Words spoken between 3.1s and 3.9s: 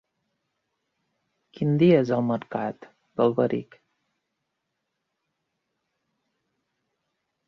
d'Alberic?